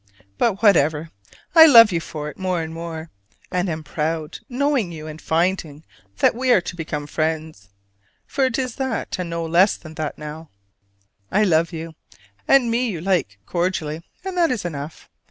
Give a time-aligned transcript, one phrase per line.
[0.39, 1.11] But, whatever
[1.53, 3.11] I love you for it more and more,
[3.51, 5.83] and am proud knowing you and finding
[6.17, 7.69] that we are to become friends.
[8.25, 10.49] For it is that, and no less than that, now.
[11.31, 11.93] I love you;
[12.47, 15.07] and me you like cordially: and that is enough.